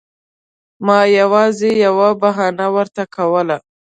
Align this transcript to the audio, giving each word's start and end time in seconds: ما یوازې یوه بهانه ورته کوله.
ما 0.85 0.99
یوازې 1.19 1.69
یوه 1.85 2.09
بهانه 2.21 2.67
ورته 2.75 3.03
کوله. 3.15 3.57